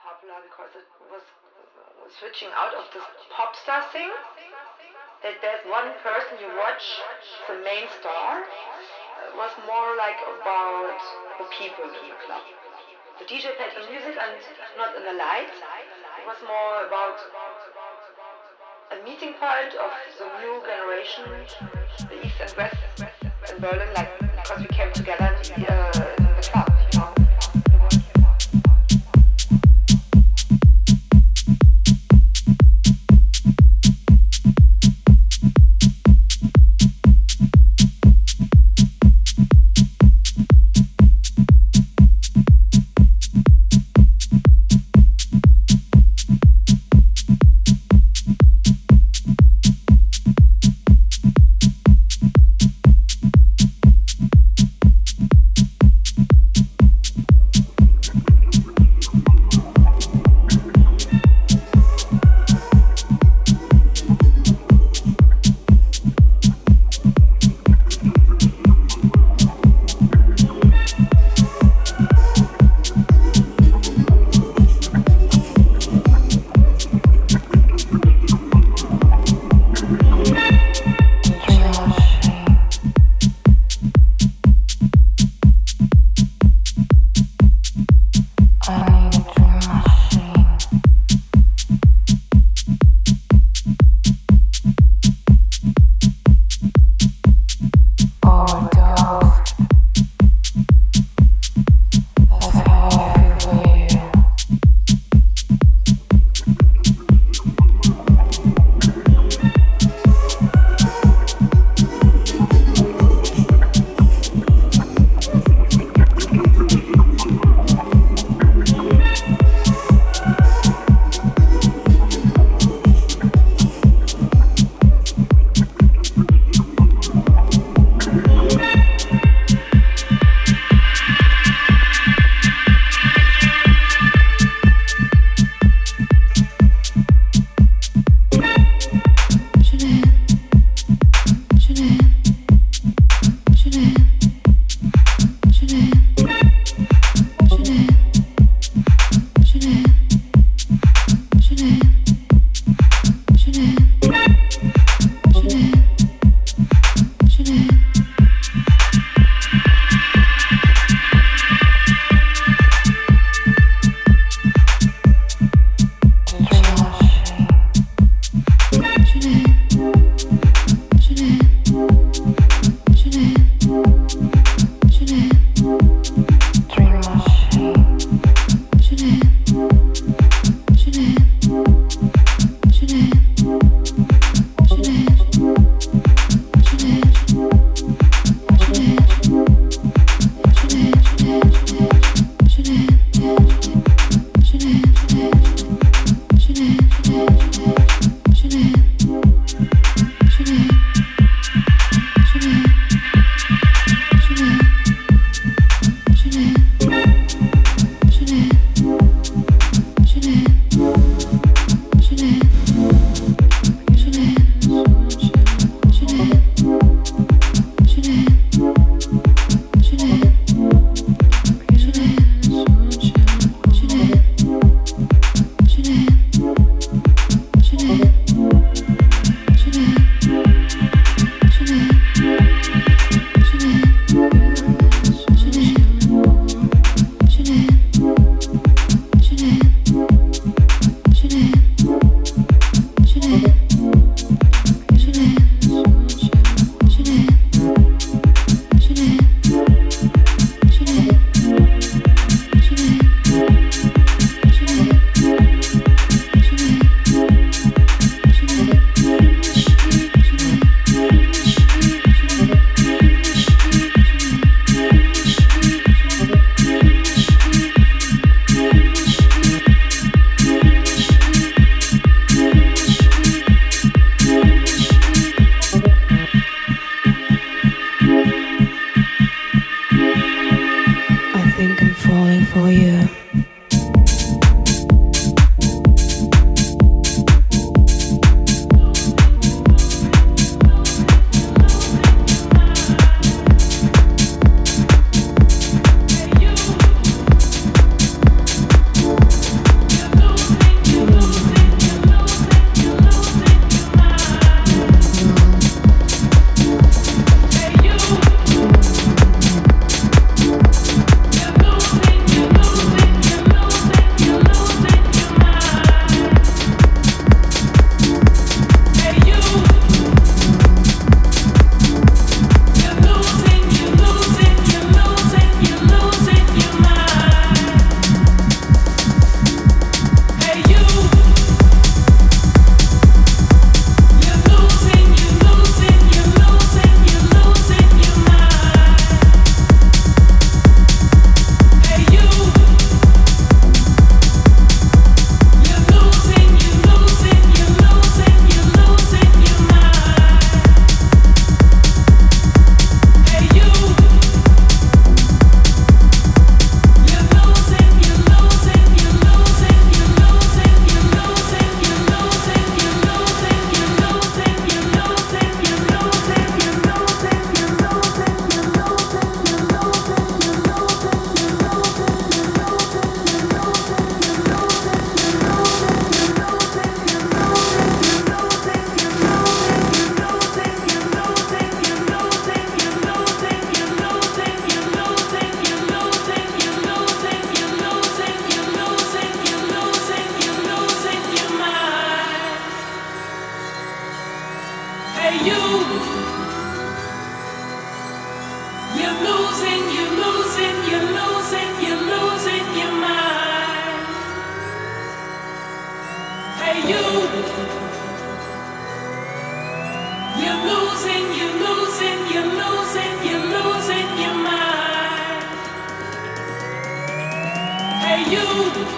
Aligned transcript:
popular 0.00 0.40
because 0.48 0.72
it 0.72 0.88
was 1.12 1.24
switching 2.16 2.48
out 2.56 2.72
of 2.72 2.88
this 2.92 3.04
pop 3.28 3.52
star 3.56 3.84
thing. 3.92 4.08
That 5.20 5.36
there's 5.44 5.60
one 5.68 5.92
person 6.00 6.40
you 6.40 6.48
watch, 6.56 6.80
the 7.44 7.60
main 7.60 7.84
star, 8.00 8.40
it 8.40 9.36
was 9.36 9.52
more 9.68 9.92
like 10.00 10.16
about 10.40 10.96
the 11.36 11.44
people 11.52 11.84
in 11.84 12.08
the 12.08 12.16
club. 12.24 12.40
The 13.20 13.28
DJ 13.28 13.52
played 13.60 13.76
the 13.76 13.84
music 13.92 14.16
and 14.16 14.32
not 14.80 14.96
in 14.96 15.04
the 15.04 15.12
lights. 15.12 15.60
It 15.60 16.24
was 16.24 16.40
more 16.48 16.88
about 16.88 17.20
a 18.96 19.04
meeting 19.04 19.36
point 19.36 19.76
of 19.76 19.92
the 20.16 20.26
new 20.40 20.56
generation, 20.64 21.28
the 22.08 22.16
East 22.24 22.40
and 22.40 22.52
West 22.56 22.80
in 23.52 23.60
Berlin, 23.60 23.92
like 23.92 24.08
because 24.40 24.60
we 24.60 24.72
came 24.72 24.92
together 24.92 25.36
uh, 25.68 26.19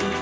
losing 0.00 0.22